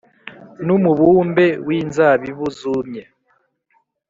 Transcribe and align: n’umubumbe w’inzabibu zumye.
n’umubumbe 0.65 1.45
w’inzabibu 1.67 2.45
zumye. 2.59 3.03